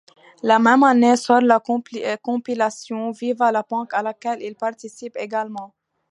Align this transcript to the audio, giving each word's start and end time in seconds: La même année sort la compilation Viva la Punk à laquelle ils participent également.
La 0.41 0.57
même 0.57 0.81
année 0.81 1.15
sort 1.15 1.41
la 1.41 1.59
compilation 1.59 3.11
Viva 3.11 3.51
la 3.51 3.61
Punk 3.61 3.89
à 3.93 4.01
laquelle 4.01 4.41
ils 4.41 4.55
participent 4.55 5.15
également. 5.15 5.75